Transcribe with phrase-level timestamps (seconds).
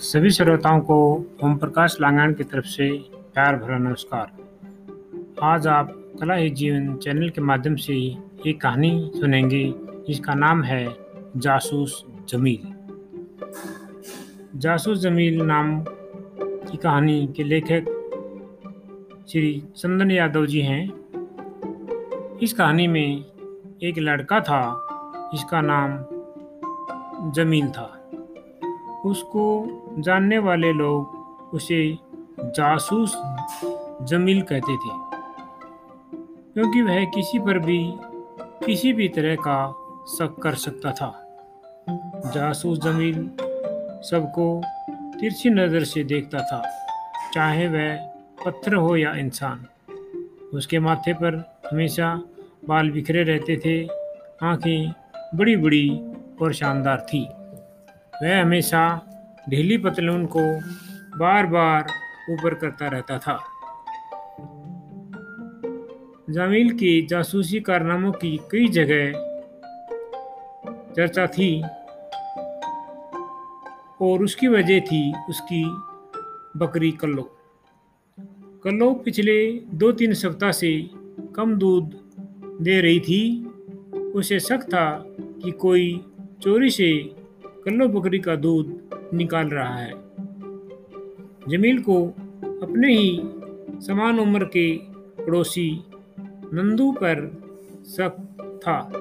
[0.00, 4.30] सभी श्रोताओं को ओम प्रकाश लांगण की तरफ़ से प्यार भरा नमस्कार।
[5.42, 7.94] आज आप कला ही जीवन चैनल के माध्यम से
[8.46, 9.74] एक कहानी सुनेंगे,
[10.08, 10.96] जिसका नाम है
[11.36, 12.74] जासूस जमील।
[14.56, 15.84] जासूस जमील नाम
[16.42, 17.84] की कहानी के लेखक
[19.28, 20.92] श्री चंदन यादव जी हैं।
[22.42, 23.24] इस कहानी में
[23.82, 24.86] एक लड़का था,
[25.32, 26.04] जिसका नाम
[27.32, 27.99] जमील था।
[29.04, 29.68] उसको
[29.98, 31.20] जानने वाले लोग
[31.54, 31.98] उसे
[32.40, 33.16] जासूस
[34.02, 34.90] जमील कहते थे।
[36.54, 37.94] क्योंकि वह किसी पर भी,
[38.66, 39.70] किसी भी तरह का
[40.06, 41.26] शक कर सकता था।
[42.34, 43.30] जासूस जमील
[44.02, 44.62] सबको
[45.20, 46.62] तिरछी नज़र से देखता था,
[47.34, 47.96] चाहे वह
[48.46, 49.66] पत्थर हो या इंसान।
[50.54, 52.22] उसके माथे पर हमेशा
[52.68, 53.86] बाल बिखरे रहते थे,
[54.42, 54.92] आँखें
[55.34, 56.02] बड़ी बड़ी
[56.42, 57.28] और शानदार थी।
[58.22, 58.82] वह हमेशा
[59.50, 60.40] ढीली पतलून को
[61.18, 61.86] बार बार
[62.30, 63.38] ऊपर करता रहता था।
[66.30, 69.12] जामिल के जासूसी कारनामों की कई जगह
[70.96, 71.62] चर्चा थी
[74.00, 75.64] और उसकी वजह थी उसकी
[76.56, 77.22] बकरी कल्लो
[78.64, 80.90] कल्लो पिछले दो तीन सप्ताह से
[81.36, 81.94] कम दूध
[82.62, 83.22] दे रही थी।
[84.14, 85.04] उसे शक था
[85.42, 86.04] कि कोई
[86.42, 86.90] चोरी से
[87.64, 89.92] कल्लो बकरी का दूध निकाल रहा है।
[91.48, 92.04] जमील को
[92.62, 93.20] अपने ही
[93.80, 94.76] समान उम्र के
[95.24, 95.84] पड़ोसी
[96.52, 97.26] नंदू पर
[97.86, 98.16] शक
[98.66, 98.92] था,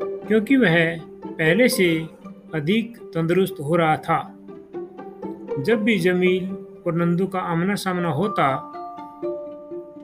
[0.00, 2.08] क्योंकि वह पहले से
[2.54, 4.18] अधिक तंदुरुस्त हो रहा था।
[5.58, 6.50] जब भी जमील
[6.86, 8.72] और नंदू का आमना सामना होता,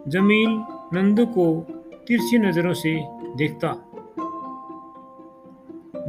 [0.09, 0.49] जमील
[0.95, 1.67] नंदू को
[2.09, 2.95] तिरछी नज़रों से
[3.37, 3.73] देखता।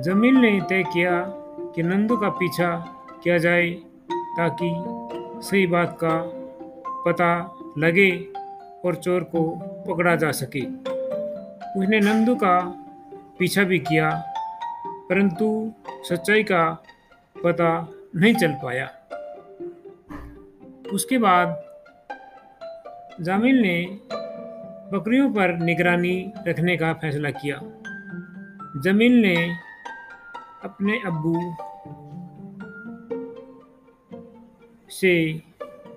[0.02, 1.43] जमील ने तय किया
[1.76, 2.70] कि नंदू का पीछा
[3.24, 3.70] किया जाए
[4.38, 4.70] ताकि
[5.46, 6.16] सही बात का
[7.06, 7.32] पता
[7.78, 8.12] लगे
[8.86, 9.42] और चोर को
[9.88, 10.62] पकड़ा जा सके।
[11.80, 12.60] उसने नंदू का
[13.40, 14.10] पीछा भी किया,
[15.10, 15.48] परंतु
[16.10, 16.64] सच्चाई का
[17.44, 17.70] पता
[18.16, 18.90] नहीं चल पाया।
[20.94, 21.64] उसके बाद
[23.22, 23.76] जामिल ने
[24.94, 27.60] बकरियों पर निगरानी रखने का फैसला किया।
[28.82, 29.36] जमील ने
[30.64, 31.34] अपने अब्बू
[34.94, 35.42] से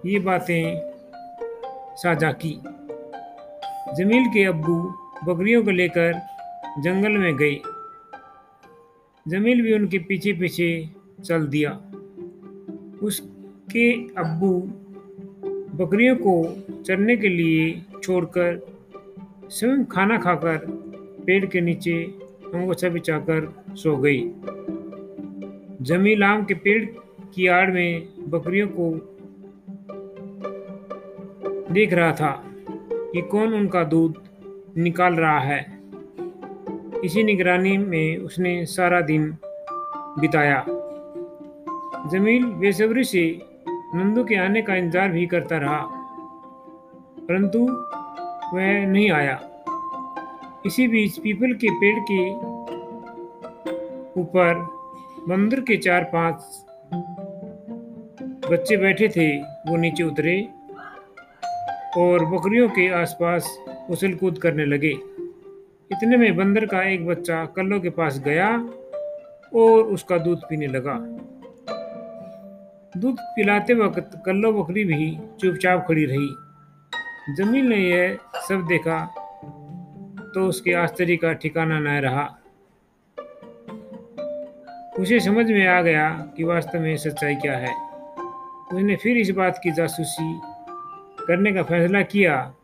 [0.06, 0.92] ये बातें
[1.96, 2.60] साझा की।
[3.96, 4.76] जमील के अब्बू
[5.24, 6.12] बकरियों को लेकर
[6.78, 7.56] जंगल में गए।
[9.28, 10.90] जमील भी उनके पीछे पीछे
[11.24, 11.70] चल दिया।
[13.02, 14.60] उसके अब्बू
[15.84, 16.34] बकरियों को
[16.82, 18.76] चरने के लिए छोड़कर
[19.50, 20.56] स्वयं खाना खाकर
[21.26, 22.02] पेड़ के नीचे
[22.54, 24.20] अंगोछा बिछाकर सो गई।
[25.82, 26.84] जमील आम के पेड़
[27.34, 28.90] की आड़ में बकरियों को
[31.72, 32.30] देख रहा था
[32.86, 34.22] कि कौन उनका दूध
[34.76, 35.60] निकाल रहा है।
[37.04, 39.30] इसी निगरानी में उसने सारा दिन
[40.18, 40.64] बिताया।
[42.10, 43.24] जमील बेसब्री से
[43.94, 45.80] नंदू के आने का इंतज़ार भी करता रहा,
[47.20, 47.58] परंतु
[48.54, 49.38] वह नहीं आया।
[50.66, 52.22] इसी बीच पीपल के पेड़ के
[54.20, 54.54] ऊपर
[55.28, 56.65] बंदर के चार पाँच
[58.50, 60.40] बच्चे बैठे थे, वो नीचे उतरे
[61.96, 63.58] और बकरियों के आसपास
[63.90, 64.90] उछल कूद करने लगे।
[65.90, 68.48] इतने में बंदर का एक बच्चा कल्लो के पास गया
[69.54, 70.94] और उसका दूध पीने लगा।
[73.00, 76.28] दूध पिलाते वक्त कल्लो बकरी भी चुपचाप खड़ी रही।
[77.36, 78.18] ज़मीन ने यह
[78.48, 78.98] सब देखा
[80.34, 82.24] तो उसके आश्चर्य का ठिकाना न रहा।
[84.98, 87.74] उसे समझ में आ गया कि वास्तव में सच्चाई क्या है।
[88.72, 90.40] उसने फिर इस बात की जासूसी
[91.26, 92.54] करने का फैसला किया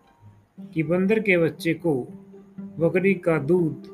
[0.75, 1.94] कि बंदर के बच्चे को
[2.78, 3.87] बकरी का दूध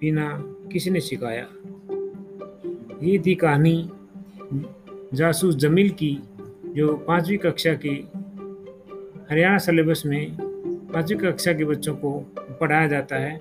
[0.00, 0.28] पीना
[0.72, 1.46] किसने सिखाया।
[3.02, 3.90] ये थी कहानी
[5.14, 6.22] जासूस जमील की,
[6.66, 7.90] जो पांचवी कक्षा के
[9.30, 10.36] हरियाणा सिलेबस में
[10.92, 12.12] पांचवी कक्षा के बच्चों को
[12.60, 13.40] पढ़ाया जाता है।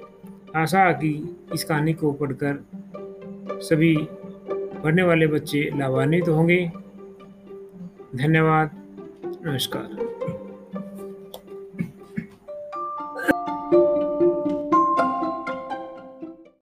[0.55, 2.65] आशा कि इस कहानी को पढ़कर
[3.51, 3.95] सभी
[4.83, 6.71] पढ़ने वाले बच्चे लाभान्वित होंगे।
[8.15, 8.69] धन्यवाद
[9.45, 10.16] नमस्कार।